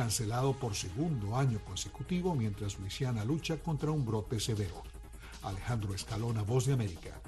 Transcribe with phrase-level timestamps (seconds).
[0.00, 4.82] cancelado por segundo año consecutivo mientras Luisiana lucha contra un brote severo.
[5.42, 7.20] Alejandro Escalona, Voz de América.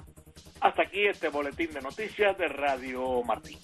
[0.59, 3.59] Hasta aquí este boletín de noticias de Radio Martín.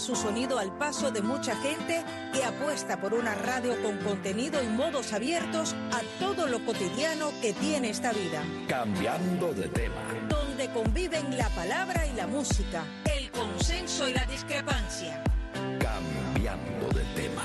[0.00, 4.66] Su sonido al paso de mucha gente que apuesta por una radio con contenido y
[4.66, 8.42] modos abiertos a todo lo cotidiano que tiene esta vida.
[8.66, 10.00] Cambiando de tema.
[10.28, 12.82] Donde conviven la palabra y la música,
[13.14, 15.22] el consenso y la discrepancia.
[15.78, 17.44] Cambiando de tema.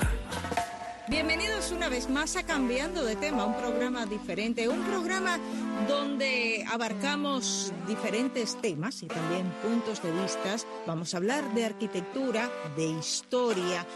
[1.08, 5.38] Bienvenidos una vez más a Cambiando de tema, un programa diferente, un programa
[5.88, 10.56] donde abarcamos diferentes temas y también puntos de vista.
[10.86, 13.86] Vamos a hablar de arquitectura, de historia,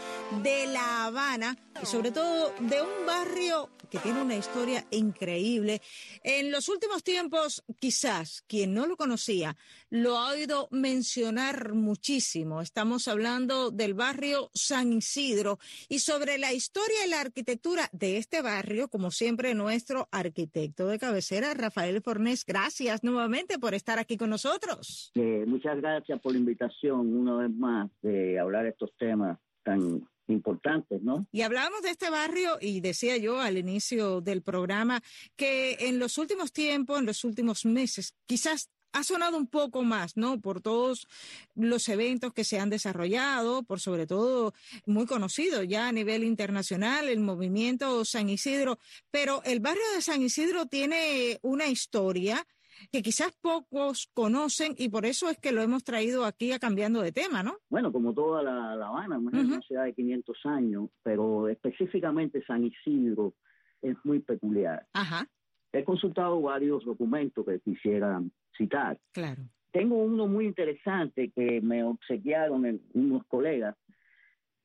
[0.43, 5.81] de La Habana y sobre todo de un barrio que tiene una historia increíble.
[6.23, 9.57] En los últimos tiempos, quizás quien no lo conocía
[9.89, 12.61] lo ha oído mencionar muchísimo.
[12.61, 15.59] Estamos hablando del barrio San Isidro
[15.89, 20.97] y sobre la historia y la arquitectura de este barrio, como siempre, nuestro arquitecto de
[20.97, 21.70] cabecera, Rafael
[22.01, 22.45] Fornés.
[22.45, 25.11] Gracias nuevamente por estar aquí con nosotros.
[25.15, 30.07] Eh, muchas gracias por la invitación una vez más de hablar de estos temas tan
[30.27, 31.25] importantes, ¿no?
[31.31, 35.01] Y hablábamos de este barrio y decía yo al inicio del programa
[35.35, 40.17] que en los últimos tiempos, en los últimos meses, quizás ha sonado un poco más,
[40.17, 40.39] ¿no?
[40.39, 41.07] Por todos
[41.55, 44.53] los eventos que se han desarrollado, por sobre todo
[44.85, 48.79] muy conocido ya a nivel internacional, el movimiento San Isidro,
[49.11, 52.45] pero el barrio de San Isidro tiene una historia
[52.91, 57.01] que quizás pocos conocen y por eso es que lo hemos traído aquí a cambiando
[57.01, 57.57] de tema, ¿no?
[57.69, 63.33] Bueno, como toda La, Habana, es una ciudad de 500 años, pero específicamente San Isidro
[63.81, 64.87] es muy peculiar.
[64.93, 65.27] Ajá.
[65.73, 68.21] He consultado varios documentos que quisiera
[68.57, 68.97] citar.
[69.13, 69.43] Claro.
[69.71, 73.75] Tengo uno muy interesante que me obsequiaron unos colegas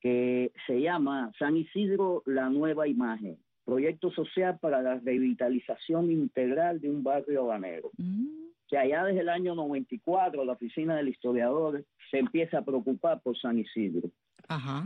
[0.01, 6.89] que se llama San Isidro, la nueva imagen proyecto social para la revitalización integral de
[6.89, 7.91] un barrio habanero.
[7.99, 8.47] Mm.
[8.69, 13.37] Que allá desde el año 94 la oficina del historiador se empieza a preocupar por
[13.37, 14.09] San Isidro.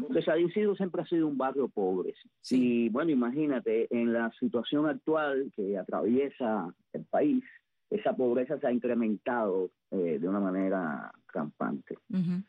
[0.00, 2.14] Porque San Isidro siempre ha sido un barrio pobre.
[2.50, 7.44] Y bueno, imagínate, en la situación actual que atraviesa el país,
[7.90, 11.98] esa pobreza se ha incrementado eh, de una manera rampante.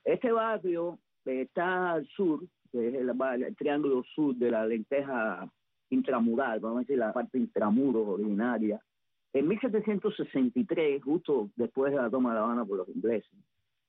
[0.06, 2.42] Este barrio está al sur,
[2.72, 5.50] que es el triángulo sur de la lenteja
[5.90, 8.80] intramural, vamos a decir la parte intramuro originaria.
[9.34, 13.32] En 1763, justo después de la toma de La Habana por los ingleses,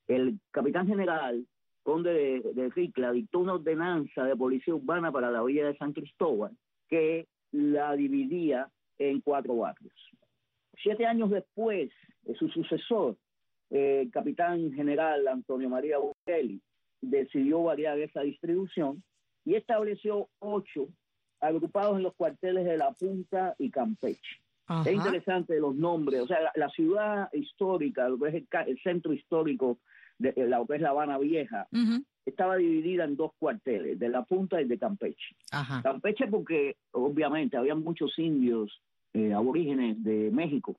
[0.08, 1.46] el capitán general,
[1.82, 5.93] conde de, de Ricla, dictó una ordenanza de policía urbana para la villa de San
[5.93, 6.53] Cristóbal
[6.88, 9.94] que la dividía en cuatro barrios.
[10.82, 11.91] Siete años después,
[12.22, 13.16] de su sucesor,
[13.71, 16.60] el capitán general Antonio María Bukele,
[17.00, 19.03] decidió variar esa distribución
[19.44, 20.88] y estableció ocho
[21.41, 24.41] agrupados en los cuarteles de La Punta y Campeche.
[24.87, 29.78] Es interesante los nombres, o sea, la, ciudad histórica, lo que es el, centro histórico
[30.22, 31.69] de, lo que es La Habana Vieja,
[32.25, 35.37] estaba dividida en dos cuarteles, de La Punta y de Campeche.
[35.83, 38.81] Campeche porque obviamente había muchos indios
[39.12, 40.77] eh, aborígenes de México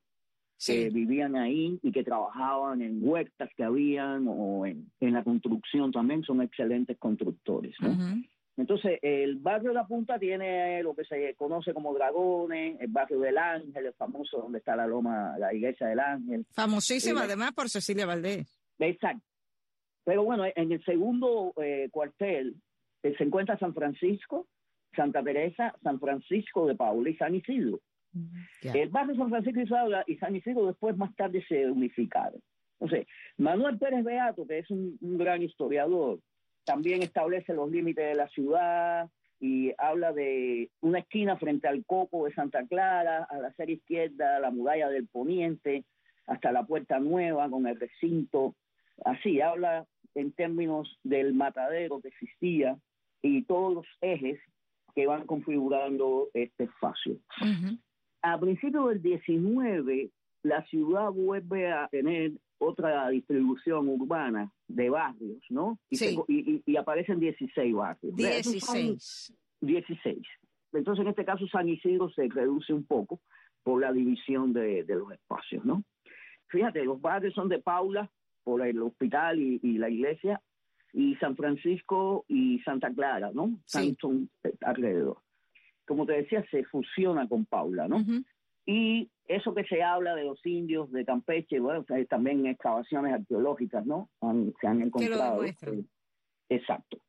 [0.65, 6.23] que vivían ahí y que trabajaban en huertas que habían o en, la construcción también,
[6.23, 7.75] son excelentes constructores.
[7.81, 8.23] ¿no?
[8.55, 13.19] Entonces, el barrio de la Punta tiene lo que se conoce como Dragones, el barrio
[13.19, 16.45] del Ángel, el famoso donde está la loma, la iglesia del Ángel.
[16.51, 18.47] Famosísima eh, además por Cecilia Valdés.
[18.77, 19.32] Exacto.
[20.03, 22.55] Pero bueno, en el segundo eh, cuartel
[23.03, 24.47] eh, se encuentra San Francisco,
[24.95, 27.79] Santa Teresa, San Francisco de Paula y San Isidro.
[28.61, 29.59] El barrio San Francisco
[30.05, 32.39] y San Isidro después más tarde se unificaron.
[32.79, 33.07] Entonces,
[33.37, 36.19] Manuel Pérez Beato, que es un gran historiador,
[36.63, 42.25] también establece los límites de la ciudad y habla de una esquina frente al Coco
[42.25, 45.83] de Santa Clara, a la serie izquierda, la muralla del Poniente,
[46.27, 48.55] hasta la Puerta Nueva con el recinto.
[49.05, 49.85] Así, habla
[50.15, 52.77] en términos del matadero que existía
[53.21, 54.39] y todos los ejes
[54.95, 57.17] que van configurando este espacio.
[58.21, 60.11] A principios del 19,
[60.43, 65.79] la ciudad vuelve a tener otra distribución urbana de barrios, ¿no?
[65.89, 68.15] Y, aparecen 16 barrios.
[68.15, 69.33] 16.
[69.61, 70.17] 16.
[70.73, 73.19] Entonces, en este caso, San Isidro se reduce un poco
[73.63, 75.83] por la división de, los espacios, ¿no?
[76.47, 78.11] fíjate, los barrios son de Paula,
[78.43, 80.41] por el hospital y, y la iglesia,
[80.93, 83.59] y San Francisco y Santa Clara, ¿no?
[83.65, 83.95] Sí.
[83.99, 84.29] Son
[84.61, 85.17] alrededor.
[85.85, 87.97] Como te decía, se fusiona con Paula, ¿no?
[87.97, 88.23] Ujú.
[88.65, 94.09] Y eso que se habla de los indios de Campeche, bueno, también excavaciones arqueológicas, ¿no?
[94.21, 95.37] Han- se han encontrado.
[95.41, 95.79] demuestran.
[95.79, 95.85] eh,
[96.49, 96.99] exacto.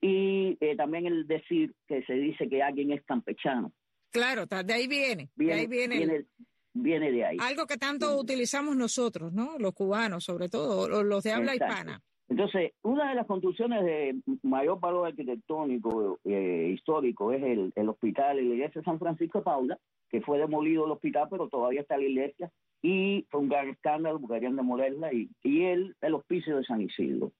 [0.00, 3.72] Y eh, también el decir que se dice que alguien es campechano.
[4.10, 6.26] Claro, de ahí viene, de Viene, ahí viene, el-
[6.74, 7.36] viene, de ahí.
[7.40, 9.58] algo que tanto utilizamos nosotros, ¿no?
[9.58, 11.72] Los cubanos, sobre todo, los de habla Exacto.
[11.74, 12.02] hispana.
[12.28, 18.36] Entonces, una de las construcciones de mayor valor arquitectónico eh, histórico es el, el hospital
[18.36, 19.78] la iglesia de San Francisco de Paula,
[20.08, 22.50] que fue demolido el hospital, pero todavía está la iglesia,
[22.82, 26.80] y fue un gran escándalo porque querían demolerla, y, y el, el hospicio de San
[26.80, 27.32] Isidro.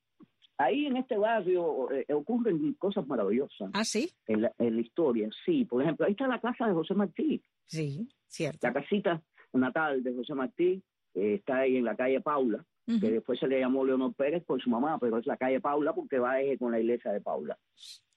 [0.61, 5.29] Ahí en este barrio eh, ocurren cosas maravillosas Ah, sí, en la, en la historia.
[5.45, 8.67] Sí, por ejemplo, ahí está la casa de José Martí, sí, cierto.
[8.67, 9.23] la casita
[9.55, 10.83] natal de José Martí,
[11.15, 14.61] eh, está ahí en la calle Paula, que después se le llamó Leonor Pérez por
[14.61, 17.21] su mamá, pero es la calle Paula porque va a eje con la iglesia de
[17.21, 17.57] Paula.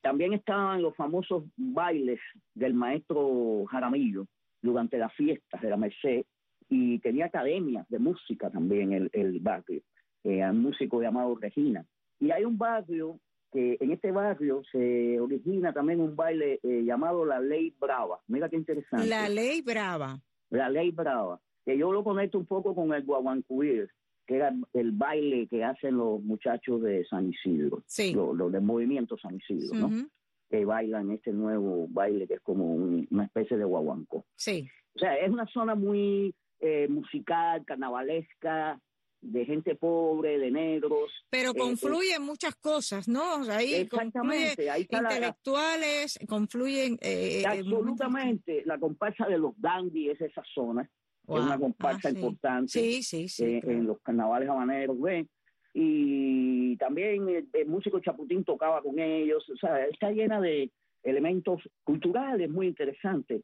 [0.01, 2.19] También estaban los famosos bailes
[2.55, 4.25] del maestro Jaramillo
[4.61, 6.25] durante las fiestas de la Merced
[6.69, 9.81] y tenía academias de música también el, el barrio,
[10.23, 11.85] eh, un músico llamado Regina.
[12.19, 13.19] Y hay un barrio
[13.51, 18.19] que en este barrio se origina también un baile eh, llamado La Ley Brava.
[18.27, 19.05] Mira qué interesante.
[19.07, 20.19] La ley brava.
[20.49, 23.89] La Ley Brava, que yo lo conecto un poco con el guaguancubir,
[24.25, 28.13] que era el baile que hacen los muchachos de San Isidro, Sí.
[28.13, 30.07] los, los del movimiento San Isidro, ¿no?
[30.49, 34.25] Que bailan este nuevo baile que es como un- una especie de guaguanco.
[34.35, 38.79] Sí, O sea, es una zona muy eh, musical, carnavalesca,
[39.23, 41.09] de gente pobre, de negros.
[41.29, 43.39] pero Eh, confluyen muchas cosas, ¿no?
[43.39, 46.93] O sea, Ahí Exactamente, ahí está la- intelectuales, confluyen...
[47.01, 50.89] eh, eh, absolutamente la comparsa de los dandy es esa zona,
[51.25, 51.37] Wow.
[51.39, 52.17] es una comparsa Ah, sí.
[52.17, 52.67] importante.
[52.71, 53.43] Sí, sí, sí.
[53.45, 53.77] eh, claro.
[53.77, 55.29] en los carnavales habaneros, ¿ven?
[55.73, 60.69] Y también el, el músico Chaputín tocaba con ellos, o sea, está llena de
[61.03, 63.41] elementos culturales muy interesantes.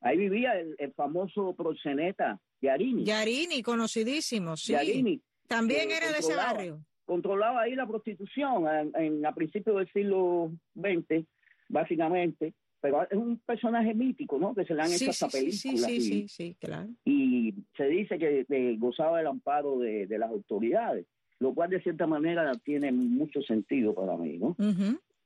[0.00, 3.04] Ahí vivía el, el famoso proxeneta Yarini.
[3.04, 4.72] Yarini, conocidísimo, sí.
[4.72, 6.80] Yarini También era de ese barrio.
[7.04, 11.26] controlaba ahí la prostitución en, en- a principios del siglo XX,
[11.68, 12.54] básicamente.
[12.80, 14.54] Pero es un personaje mítico, ¿no?
[14.54, 15.86] Que se le han Sí, hecho sí, hasta películas.
[15.86, 16.88] sí, y- sí, sí, claro.
[17.04, 21.06] y se dice que, que gozaba del amparo de, de las autoridades,
[21.38, 24.56] lo cual de cierta manera tiene mucho sentido para mí, ¿no?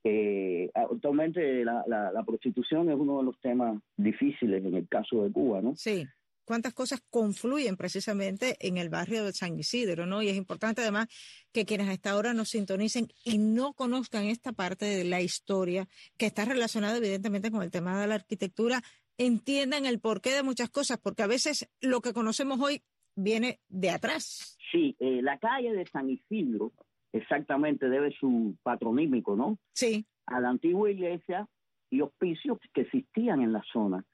[0.05, 5.25] Eh, actualmente la, la, la prostitución es uno de los temas difíciles en el caso
[5.25, 5.75] de Cuba, ¿no?
[5.77, 6.07] Sí.
[6.47, 10.23] Cuántas cosas confluyen precisamente en el barrio de San Isidro, ¿no?
[10.23, 11.09] Y es importante además
[11.53, 16.27] que quienes hasta ahora nos sintonicen y no conozcan esta parte de la historia que
[16.27, 18.81] está relacionada evidentemente con el tema de la arquitectura,
[19.19, 22.83] entiendan el porqué de muchas cosas, porque a veces lo que conocemos hoy
[23.17, 24.57] viene de atrás.
[24.71, 26.73] Sí, eh, la calle de San Isidro
[27.13, 29.59] exactamente debe su patronímico, ¿no?
[29.73, 30.07] Sí.
[30.27, 31.49] A la antigua iglesia
[31.91, 34.05] y hospicios que existían en la zona.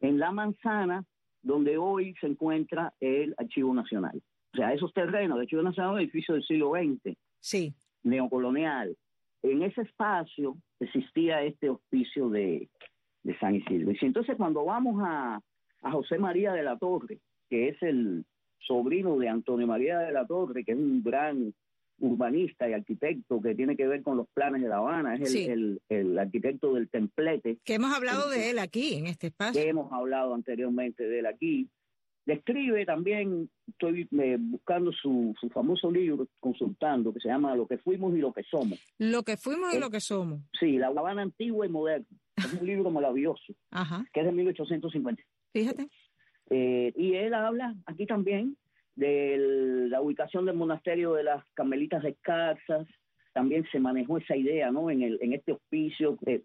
[0.00, 1.04] En la manzana,
[1.42, 4.22] donde hoy se encuentra el Archivo Nacional.
[4.52, 7.74] O sea, esos terrenos, el Archivo Nacional es edificio del siglo XX, Sí.
[8.02, 8.96] neocolonial.
[9.42, 12.68] En ese espacio existía este hospicio de,
[13.24, 13.90] de San Isidro.
[13.92, 15.40] Y entonces cuando vamos a,
[15.82, 17.18] a José María de la Torre,
[17.50, 18.24] que es el
[18.60, 21.52] sobrino de Antonio María de la Torre, que es un gran
[21.98, 25.26] urbanista y arquitecto que tiene que ver con los planes de La Habana, es el,
[25.28, 25.44] Sí.
[25.44, 29.60] el, el arquitecto del templete, Que hemos hablado de él aquí, en este espacio.
[29.60, 31.68] que hemos hablado anteriormente de él aquí.
[32.24, 37.78] Describe también, estoy eh, buscando su, su famoso libro, consultando, que se llama Lo que
[37.78, 38.78] fuimos y lo que somos.
[38.98, 40.40] Lo que fuimos y lo que somos.
[40.58, 42.06] Sí, La Habana antigua y moderna.
[42.36, 44.04] Es un libro maravilloso, Ajá.
[44.12, 45.20] que es de 1850.
[45.52, 45.88] Fíjate.
[46.50, 48.56] Eh, y él habla aquí también
[48.96, 52.86] de la ubicación del monasterio de las Carmelitas Descalzas.
[53.32, 54.90] También se manejó esa idea, ¿no?
[54.90, 56.42] En, el, en este hospicio, eh,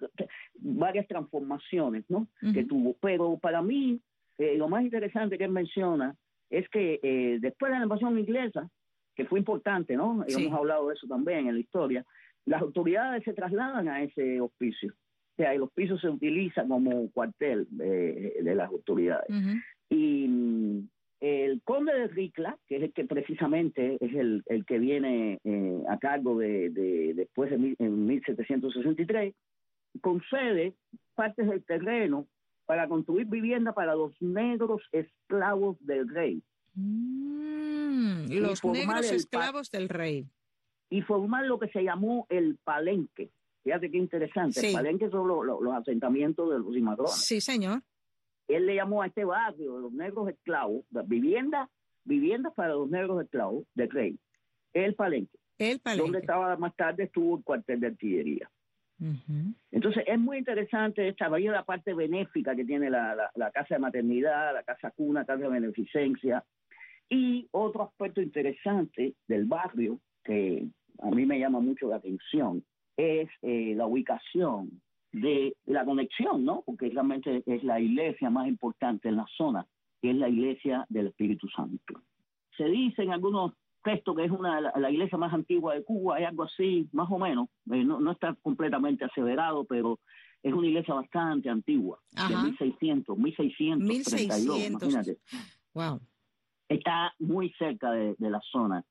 [0.55, 2.27] varias transformaciones, ¿no?
[2.39, 2.67] que Ujú.
[2.67, 2.95] tuvo.
[3.01, 3.99] Pero para mí,
[4.37, 6.15] eh, lo más interesante que él menciona
[6.49, 8.69] es que eh, después de la invasión inglesa,
[9.15, 10.23] que fue importante, ¿no?
[10.27, 10.45] Sí.
[10.45, 12.05] Hemos hablado de eso también en la historia,
[12.45, 14.93] las autoridades se trasladan a ese hospicio.
[14.93, 19.29] O sea, el hospicio se utiliza como cuartel eh, de las autoridades.
[19.29, 19.57] Ujú.
[19.89, 20.89] Y mm,
[21.19, 25.83] el conde de Ricla, que es el que precisamente es el, el que viene eh,
[25.89, 29.33] a cargo de, de- después de mil- en 1763,
[30.01, 30.73] concede
[31.15, 32.27] partes del terreno
[32.65, 36.41] para construir vivienda para los negros esclavos del rey
[36.75, 40.27] Mm, los negros esclavos del rey.
[40.89, 43.29] y formar lo que se llamó el palenque.
[43.63, 44.61] Fíjate qué interesante.
[44.61, 44.67] Sí.
[44.67, 47.15] El palenque son lo- lo- los asentamientos de los cimarrones.
[47.15, 47.81] Sí, señor.
[48.47, 51.69] Él le llamó a este barrio de los negros esclavos, la vivienda
[52.07, 54.19] viviendas para los negros esclavos de Rey,
[54.73, 55.37] el Palenque.
[55.57, 56.03] El Palenque.
[56.03, 58.49] Donde estaba más tarde estuvo el cuartel de artillería.
[59.71, 64.53] Entonces es muy interesante esta la parte benéfica que tiene la, la, casa de maternidad,
[64.53, 66.43] la casa cuna, casa de beneficencia.
[67.07, 70.67] Y otro aspecto interesante del barrio que
[70.99, 72.63] a mí me llama mucho la atención
[72.97, 76.63] es eh, la ubicación de la conexión, ¿no?
[76.65, 79.65] Porque realmente es la iglesia más importante en la zona,
[80.01, 82.01] que es la iglesia del Espíritu Santo.
[82.57, 86.25] Se dice en algunos textos que es una la, iglesia más antigua de Cuba, hay
[86.25, 89.99] algo así, más o menos, eh, no, está completamente aseverado, pero
[90.43, 94.89] es una iglesia bastante antigua, de 1600, 1632, 1600.
[94.89, 95.17] imagínate.
[95.73, 96.01] Wow.
[96.67, 98.83] Está muy cerca de, la zona.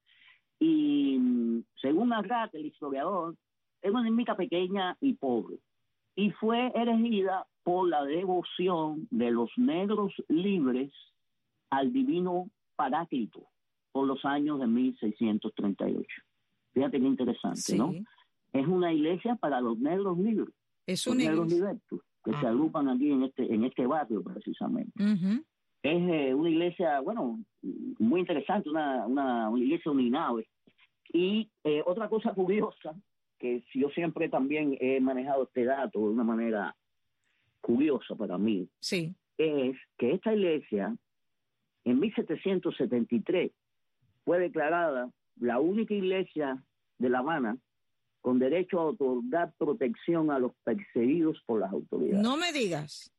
[0.59, 3.35] Y mm, según Arrat, el historiador,
[3.83, 5.59] es una ermita pequeña y pobre
[6.17, 10.91] y fue erigida por la devoción de los negros libres
[11.71, 13.47] al divino Paráclito
[13.93, 16.07] por los años de 1638.
[16.73, 17.95] Fíjate qué interesante, ¿no?
[18.53, 20.55] Es una iglesia para los negros libres.
[20.87, 24.93] Es los negros libertos que se agrupan aquí en este en este barrio precisamente.
[25.83, 27.39] Es eh, una iglesia, bueno,
[27.99, 30.49] muy interesante, una, una, iglesia uninave.
[31.13, 32.95] Y eh, otra cosa curiosa
[33.39, 36.77] que yo siempre también he manejado este dato de una manera
[37.61, 39.15] curiosa para mí, sí.
[39.39, 40.97] es que esta iglesia
[41.85, 43.53] en 1773
[44.25, 46.63] fue declarada la única iglesia
[46.99, 47.59] de La Habana
[48.21, 52.23] con derecho a otorgar protección a los perseguidos por las autoridades.
[52.23, 53.13] No me digas.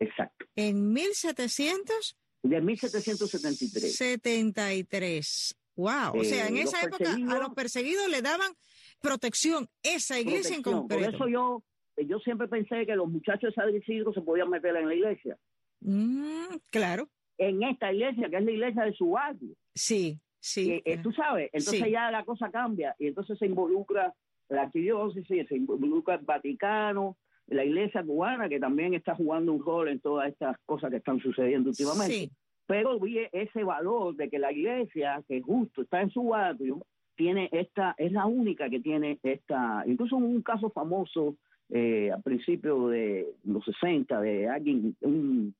[0.00, 0.46] Exacto.
[0.56, 3.96] En 1700 de 1773.
[3.96, 5.56] 73.
[5.76, 8.50] Wow, o sea, en eh, esa época a los perseguidos le daban
[9.00, 11.04] protección, esa iglesia en concreto.
[11.04, 11.62] Por eso yo,
[11.96, 15.36] yo siempre pensé que los muchachos de San Isidro se podían meter en la iglesia.
[15.80, 17.08] Mm, claro.
[17.38, 19.54] En esta iglesia, que es la iglesia de su barrio.
[19.74, 20.72] Sí, sí.
[20.72, 24.12] Eh, eh, tú sabes, entonces ya la cosa cambia y entonces se involucra
[24.48, 27.16] la arquidiócesis, se involucra el Vaticano,
[27.48, 31.20] la iglesia cubana, que también está jugando un rol en todas estas cosas que están
[31.20, 32.14] sucediendo últimamente.
[32.14, 32.30] Sí.
[32.66, 36.84] Pero vi ese valor de que la iglesia, que justo está en su barrio,
[37.18, 41.34] tiene esta, es la única que tiene esta, incluso un caso famoso
[41.68, 45.54] eh, al principio de los 60 de alguien, un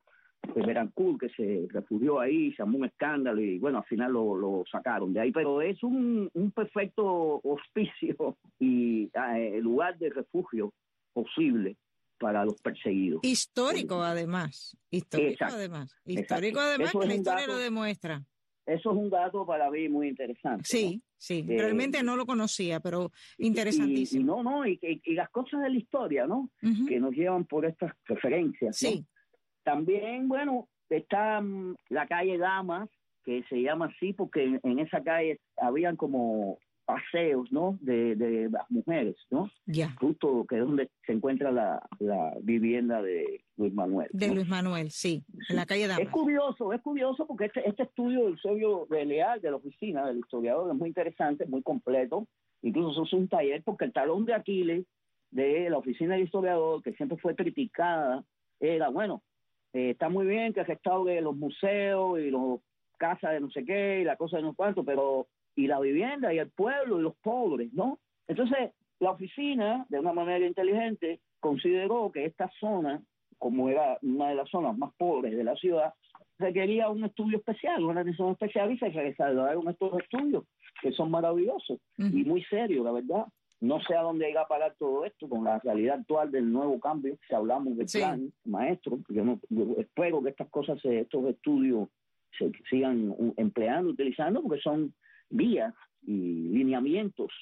[0.55, 0.89] de
[1.21, 5.21] que se refugió ahí, se llamó un escándalo y bueno, al final lo, sacaron de
[5.21, 10.73] ahí, pero es un, un perfecto hospicio y eh, lugar de refugio
[11.13, 11.77] posible
[12.19, 13.21] para los perseguidos.
[13.25, 18.25] Histórico además, histórico además, histórico además que la historia lo demuestra.
[18.69, 20.65] Eso es un dato para mí muy interesante.
[20.65, 24.21] Sí, sí, eh, realmente no lo conocía, pero interesantísimo.
[24.21, 26.51] Y, no, no, y, las cosas de la historia, ¿no?
[26.87, 28.77] Que nos llevan por estas referencias.
[28.77, 29.07] Sí.
[29.63, 32.91] También, bueno, está mm, la calle Damas,
[33.25, 37.77] que se llama así porque en esa calle habían como paseos, ¿no?
[37.83, 39.51] De, de las mujeres, ¿no?
[39.67, 39.95] Ya.
[40.01, 44.09] Justo que es donde se encuentra la, la vivienda de Luis Manuel.
[44.11, 46.07] De Luis Manuel, sí, en la calle Damas.
[46.07, 50.07] Es curioso, es curioso porque este, este estudio del sello de Leal, de la oficina
[50.07, 52.27] del historiador, es muy interesante, muy completo.
[52.63, 54.87] Incluso es un taller porque el talón de Aquiles
[55.31, 58.25] de la oficina del historiador, que siempre fue criticada,
[58.61, 59.23] era, bueno,
[59.75, 62.61] eh, está muy bien que restaure los museos y los
[62.97, 65.27] casas de no sé qué y la cosa de no cuánto, pero
[65.59, 67.99] y la vivienda y el pueblo y los pobres, ¿no?
[68.29, 73.03] Entonces, la oficina, de una manera inteligente, consideró que esta zona,
[73.39, 75.95] como era una de las zonas más pobres de la ciudad,
[76.39, 80.45] requería un estudio especial, una atención especial y se desarrollaron estos estudios
[80.81, 83.27] que son maravillosos y muy serios, la verdad.
[83.61, 86.79] No sé a dónde irá a parar todo esto con la realidad actual del nuevo
[86.79, 89.41] cambio, si hablamos de plan, maestro, yo, no,
[89.79, 91.89] espero que estas cosas, estos estudios
[92.39, 94.95] se sigan empleando, utilizando, porque son
[95.31, 97.33] vías y lineamientos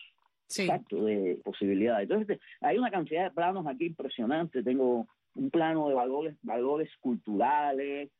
[0.48, 2.08] exactos de posibilidades.
[2.08, 4.64] Entonces, hay una cantidad de planos aquí impresionantes.
[4.64, 8.10] Tengo un plano de valores, valores culturales.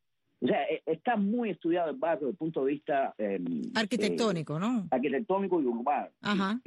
[0.41, 3.13] O sea, e, está muy estudiado el barrio desde el punto de vista...
[3.17, 4.87] Em, arquitectónico, ¿no?
[4.91, 6.09] Arquitectónico y urbano.
[6.21, 6.59] Ajá.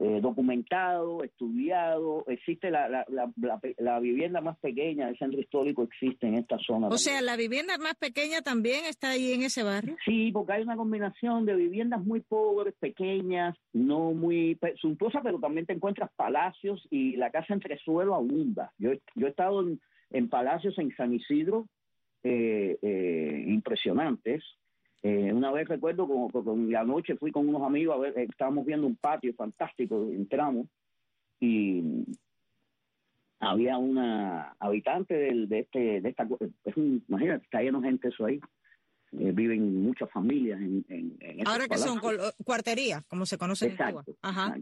[0.00, 2.24] Eh, documentado, estudiado.
[2.26, 3.04] Existe la, la,
[3.78, 6.88] la, vivienda más pequeña del centro histórico, existe en esta zona.
[6.88, 9.96] O sea, la vivienda más pequeña también está ahí en ese barrio.
[10.04, 15.64] Sí, porque hay una combinación de viviendas muy pobres, pequeñas, no muy suntuosas, pero también
[15.64, 18.72] te encuentras palacios y la casa entre suelo abunda.
[18.78, 21.68] Yo, yo he estado en, en palacios en San Isidro
[22.24, 24.42] eh, eh, impresionantes
[25.04, 28.26] eh, una vez recuerdo, como, con la noche fui con unos amigos a ver, eh,
[28.28, 30.66] estábamos viendo un patio fantástico, entramos
[31.38, 31.82] y
[33.38, 36.26] había una habitante del, de este, de esta,
[36.64, 38.40] es imagínate, está lleno de gente eso ahí,
[39.12, 42.00] eh, viven muchas familias en, en, en Ahora que son
[42.42, 44.04] cuarterías, como se conoce en Cuba.
[44.22, 44.56] Ajá.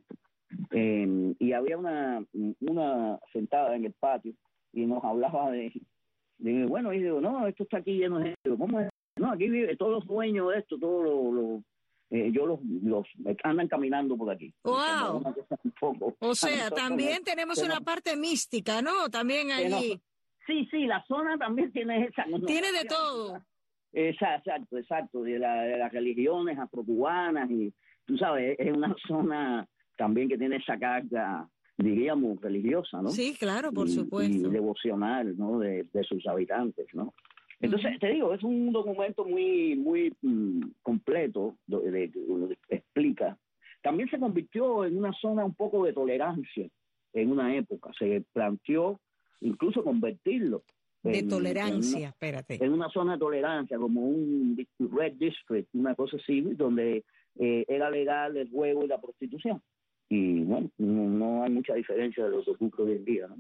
[0.73, 2.25] Eh, y había una,
[2.63, 4.35] una sentada en el patio
[4.73, 5.73] y nos hablaba de,
[6.39, 8.59] de bueno, y digo, no, esto está aquí lleno de gente.
[8.59, 8.89] ¿Cómo es?
[9.17, 11.63] No, aquí vive todos los dueños de esto, todos los, los
[12.11, 13.07] eh, yo los, los
[13.43, 14.53] andan caminando por aquí.
[14.65, 15.23] Wow.
[16.19, 19.09] o sea, también tenemos una parte mística, ¿no?
[19.11, 19.99] También allí.
[20.47, 22.25] sí, sí, la zona también tiene esa.
[22.47, 23.43] tiene de todo.
[23.95, 27.73] Exacto, exacto, de, la, de las religiones afrocubanas y
[28.07, 29.67] tú sabes, es una zona
[29.97, 33.09] también que tiene esa carga, diríamos, religiosa, ¿no?
[33.09, 34.49] Sí, claro, por supuesto.
[34.49, 35.59] Y devocional, ¿no?
[35.59, 37.15] De, de sus habitantes, ¿no?
[37.63, 42.11] Entonces, te digo, es un documento muy, muy mm, completo, de,
[42.69, 43.39] explica.
[43.83, 46.69] También se convirtió en una zona un poco de tolerancia
[47.13, 47.91] en una época.
[47.97, 49.01] Se planteó
[49.41, 50.65] incluso convertirlo.
[51.05, 52.65] De tolerancia, espérate.
[52.65, 57.05] En una zona de tolerancia, como un red district, una cosa así, donde
[57.39, 59.61] eh, era legal el juego y la prostitución.
[60.09, 63.37] Y bueno, no, hay mucha diferencia de los dos grupos hoy en día, ¿no?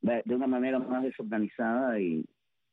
[0.00, 2.24] De una manera más desorganizada y,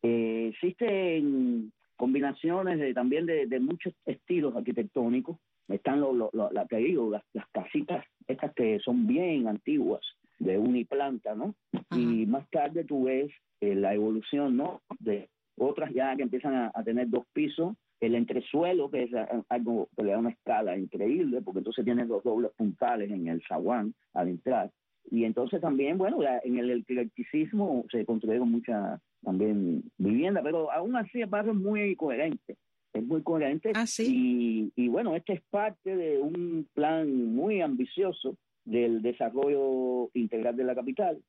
[0.04, 5.38] eh, existen combinaciones de, también de, muchos estilos arquitectónicos.
[5.68, 10.02] Están lo, lo, la que digo, las, las casitas estas que son bien antiguas,
[10.40, 11.54] de uniplanta, ¿no?
[11.92, 13.32] Y más tarde tú ves
[13.62, 14.82] eh, la evolución, ¿no?
[15.00, 19.12] De otras ya que empiezan a, tener dos pisos, el entresuelo, que es
[19.50, 23.44] algo que le da una escala increíble, porque entonces tienes los dobles puntales en el
[23.48, 24.72] zaguán al entrar.
[25.12, 31.22] Y entonces también, bueno, en el eclecticismo se construyeron muchas también vivienda, pero aún así
[31.22, 32.58] el barrio es muy coherente,
[32.94, 33.72] es muy coherente.
[33.76, 40.56] Ah, y, y bueno, este es parte de un plan muy ambicioso del desarrollo integral
[40.56, 41.20] de la capital,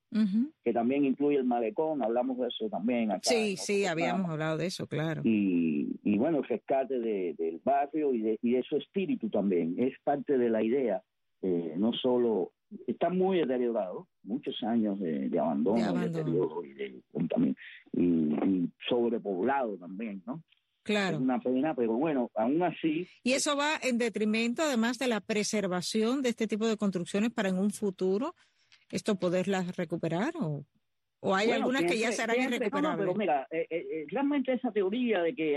[0.65, 3.23] que también incluye el malecón, hablamos de eso también acá.
[3.23, 5.23] Sí, sí, habíamos hablado de eso, claro.
[5.25, 9.75] Y, y bueno, el rescate de, del barrio y de, y de su espíritu también,
[9.79, 11.03] es parte de la idea,
[11.41, 12.53] eh, no solo
[12.87, 17.01] está muy deteriorado, muchos años de, abandono, de, deterioro y de
[17.93, 20.43] y, sobrepoblado también, ¿no?
[20.83, 21.17] Claro.
[21.17, 23.07] Es una pena, pero bueno, aún así.
[23.23, 27.51] ¿Y eso va en detrimento, además de la preservación de este tipo de construcciones para
[27.51, 28.35] en un futuro
[28.91, 30.65] esto poderlas recuperar o,
[31.21, 32.99] o hay algunas que ya serán irrecuperables?
[32.99, 35.57] pero mira, eh, eh, eh, realmente esa teoría de que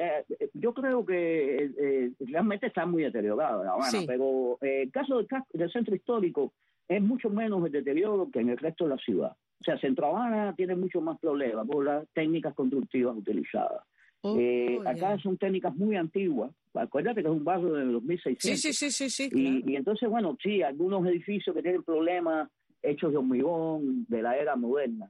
[0.54, 3.74] yo creo que realmente está muy deteriorada,
[4.06, 6.54] pero el caso del, del centro histórico
[6.88, 9.36] es mucho menos el deterioro que en el resto de la ciudad.
[9.66, 13.82] O sea, Centro Habana tiene mucho más problemas por las técnicas constructivas utilizadas.
[14.22, 16.52] Oh, eh, acá son técnicas muy antiguas.
[16.76, 18.62] Acuérdate que es un barrio de los 1600.
[18.62, 19.30] Sí, sí, sí, sí.
[19.34, 22.48] y, y, entonces, bueno, sí, algunos edificios que tienen problemas
[22.84, 25.10] hechos de hormigón de la era moderna.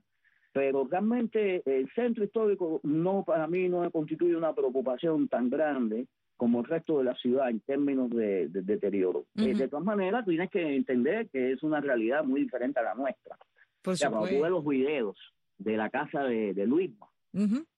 [0.54, 6.60] Pero realmente el centro histórico no, para mí, no constituye una preocupación tan grande como
[6.60, 9.26] el resto de la ciudad en términos de, deterioro.
[9.36, 12.96] Eh, de todas maneras, tienes que entender que es una realidad muy diferente a la
[12.96, 13.38] nuestra.
[13.86, 15.18] Por o sea, cuando tú ves los videos
[15.58, 17.08] de la casa de, de Luisma,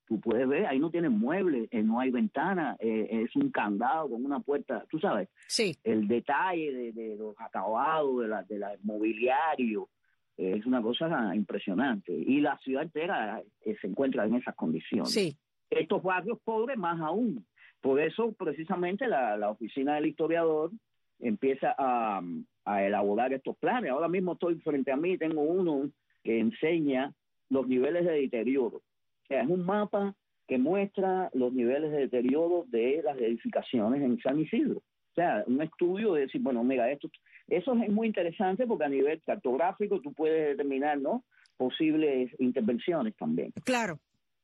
[0.07, 4.09] tú puedes ver, ahí no tienen muebles, eh, no hay ventana, eh, es un candado
[4.09, 5.75] con una puerta, tú sabes, sí.
[5.83, 9.89] el detalle de, los acabados, de la, de la mobiliario,
[10.37, 12.13] es una cosa impresionante.
[12.13, 15.11] Y la ciudad entera se encuentra en esas condiciones.
[15.11, 15.35] Sí.
[15.69, 17.45] Estos barrios pobres más aún.
[17.81, 20.71] Por eso, precisamente, la, la oficina del historiador
[21.19, 22.21] empieza a,
[22.65, 23.91] a, elaborar estos planes.
[23.91, 25.89] Ahora mismo estoy frente a mí, tengo uno
[26.23, 27.13] que enseña
[27.49, 28.77] los niveles de deterioro.
[28.77, 30.15] O sea, es un mapa
[30.47, 34.77] que muestra los niveles de deterioro de las edificaciones en San Isidro.
[34.77, 37.09] O sea, un estudio de decir, bueno, mira, esto,
[37.47, 41.23] eso es muy interesante porque a nivel cartográfico tú puedes determinar, ¿no?
[41.57, 43.51] Posibles intervenciones también.
[43.63, 43.99] Claro.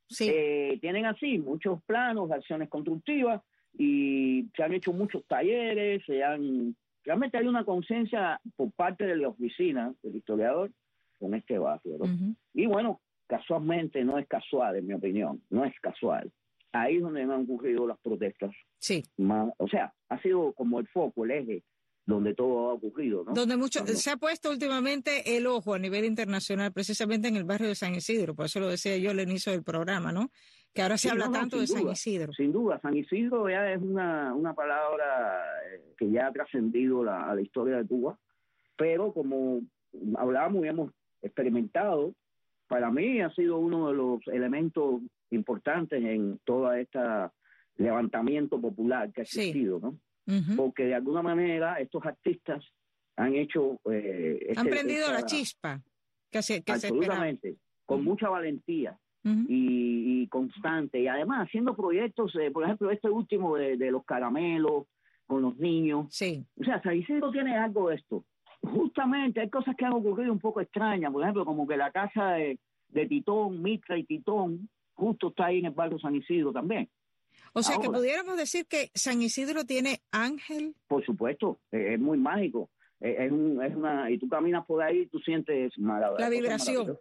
[0.07, 0.29] Sí.
[0.29, 3.41] Eh, tienen así muchos planos, acciones constructivas
[3.77, 9.17] y se han hecho muchos talleres, se han realmente hay una conciencia por parte de
[9.17, 10.71] la oficina del historiador
[11.19, 11.97] con este barrio.
[12.53, 16.31] Y bueno, casualmente no es casual, en mi opinión, no es casual.
[16.71, 18.51] Ahí es donde han ocurrido las protestas.
[18.79, 19.03] Sí.
[19.57, 21.63] o sea, ha sido como el foco, el eje
[22.05, 23.23] donde todo ha ocurrido.
[23.23, 23.33] ¿no?
[23.33, 27.69] Donde mucho, se ha puesto últimamente el ojo a nivel internacional, precisamente en el barrio
[27.69, 30.29] de San Isidro, por eso lo decía yo al inicio del programa, ¿no?
[30.73, 32.33] Que ahora se habla tanto de San Isidro.
[32.33, 37.29] Sin duda, San Isidro ya es una, una palabra eh, que ya ha trascendido la,
[37.29, 38.17] a la historia de Cuba,
[38.75, 39.61] pero como
[40.15, 42.15] hablábamos y hemos experimentado,
[42.67, 47.31] para mí ha sido uno de los elementos importantes en toda esta
[47.77, 49.97] levantamiento popular que ha existido, ¿no?
[50.55, 52.63] Porque de alguna manera estos artistas
[53.15, 53.79] han hecho...
[53.91, 55.81] Eh, han este, prendido la chispa.
[56.31, 58.97] Que se, absolutamente, con mucha valentía.
[59.23, 60.99] y, constante.
[60.99, 64.85] Y además haciendo proyectos, eh, por ejemplo, este último de, los caramelos
[65.27, 66.07] con los niños.
[66.09, 66.45] Sí.
[66.59, 68.25] O sea, San Isidro tiene algo de esto.
[68.61, 72.31] Justamente hay cosas que han ocurrido un poco extrañas, por ejemplo, como que la casa
[72.31, 72.57] de,
[73.07, 76.89] Titón, Mitra y Titón, justo está ahí en el barrio San Isidro también.
[77.53, 80.75] O sea, que pudiéramos decir que San Isidro tiene ángel.
[80.87, 82.69] Por supuesto, es muy mágico.
[82.99, 86.97] Es, un, es una, y tú caminas por ahí y tú sientes La vibración.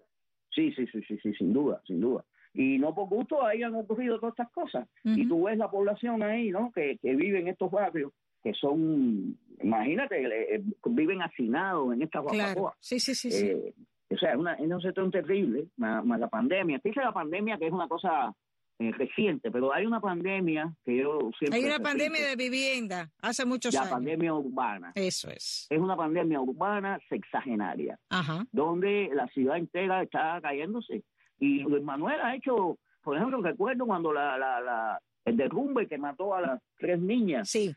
[0.51, 2.25] Sí, sí, sí, sí, sí, sin duda, sin duda.
[2.55, 4.87] Y no por gusto ahí han ocurrido todas estas cosas.
[5.05, 6.71] Y tú ves la población ahí, ¿no?
[6.73, 12.75] Que, que vive en estos barrios, que son, imagínate, eh, viven hacinados en estas claro.
[12.81, 13.31] Sí, sí, sí.
[13.31, 13.47] sí.
[13.47, 13.75] Eh,
[14.11, 16.81] o sea, es, una, es un sector terrible, más, la pandemia.
[16.83, 18.35] Dice la pandemia que es una cosa
[18.79, 21.59] reciente, pero hay una pandemia que yo siempre...
[21.59, 23.87] Hay una pandemia de vivienda hace muchos años.
[23.87, 24.93] La pandemia urbana.
[24.95, 25.67] Eso es.
[25.71, 28.45] Es una pandemia urbana sexagenaria, Ajá.
[28.51, 31.05] donde la ciudad entera está cayéndose.
[31.39, 35.99] Y Luis Manuel ha hecho, por ejemplo, recuerdo cuando la, la, la, el derrumbe que
[35.99, 37.75] mató a las tres niñas, sí.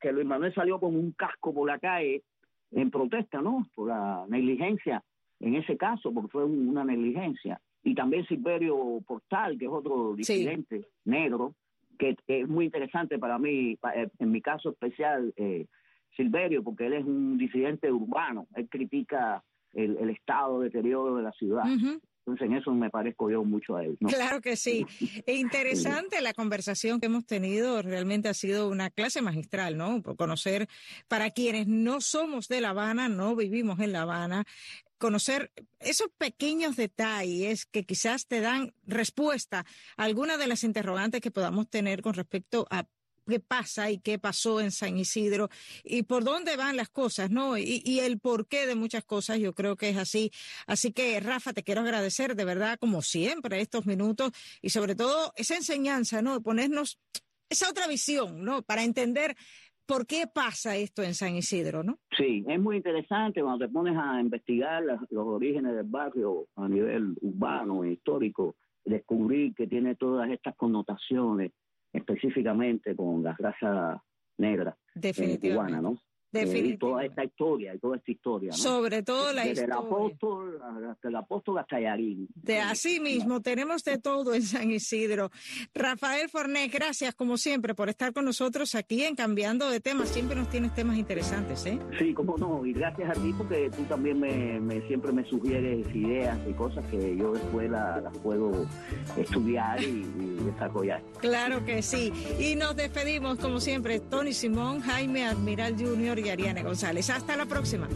[0.00, 2.22] que Luis Manuel salió con un casco por la calle
[2.70, 3.66] en protesta, ¿no?
[3.74, 5.02] Por la negligencia,
[5.40, 10.88] en ese caso, porque fue una negligencia y también Silverio Portal, que es otro disidente
[11.04, 11.54] negro,
[11.98, 15.66] que es muy interesante para mí, eh, en mi caso especial, eh,
[16.16, 19.44] Silverio, porque él es un disidente urbano, él critica
[19.74, 21.64] el, estado de deterioro de la ciudad.
[22.26, 23.98] Entonces, en eso me parezco yo mucho a él.
[23.98, 24.86] Claro que sí.
[25.26, 27.82] E interesante la conversación que hemos tenido.
[27.82, 30.00] Realmente ha sido una clase magistral, ¿no?
[30.00, 30.66] Por conocer,
[31.06, 34.44] para quienes no somos de La Habana, no vivimos en La Habana,
[34.98, 41.30] conocer esos pequeños detalles que quizás te dan respuesta a alguna de las interrogantes que
[41.30, 42.86] podamos tener con respecto a
[43.26, 45.48] qué pasa y qué pasó en San Isidro
[45.82, 47.56] y por dónde van las cosas, ¿no?
[47.56, 50.30] Y, y, el porqué de muchas cosas, yo creo que es así.
[50.66, 55.32] Así que, Rafa, te quiero agradecer de verdad, como siempre, estos minutos y sobre todo
[55.36, 56.42] esa enseñanza, ¿no?
[56.42, 56.98] Ponernos
[57.48, 58.62] esa otra visión, ¿no?
[58.62, 59.36] Para entender
[59.86, 61.98] ¿Por qué pasa esto en San Isidro, no?
[62.16, 67.14] Sí, es muy interesante cuando te pones a investigar los orígenes del barrio a nivel
[67.20, 71.52] urbano e histórico, descubrir que tiene todas estas connotaciones
[71.92, 74.02] específicamente con la raza
[74.38, 75.98] negra eh, cubana, ¿no?
[76.42, 78.52] Y toda esta historia, y toda esta historia.
[78.52, 82.28] Sobre todo la Desde el apóstol hasta el apóstol hasta Yarín.
[82.34, 85.30] De así mismo, tenemos de todo en San Isidro.
[85.74, 90.08] Rafael Fornés, gracias como siempre por estar con nosotros aquí en Cambiando de Temas.
[90.08, 91.78] Siempre nos tienes temas interesantes, ¿eh?
[91.98, 92.66] Sí, cómo no.
[92.66, 97.16] Y gracias a ti porque tú también me, siempre me sugieres ideas y cosas que
[97.16, 98.66] yo después las puedo
[99.16, 101.02] estudiar y, y desarrollar.
[101.18, 102.12] Claro que sí.
[102.40, 104.00] Y nos despedimos como siempre.
[104.00, 107.10] Tony Simón, Jaime Admiral Jr y Ariane González.
[107.10, 107.88] Hasta la próxima.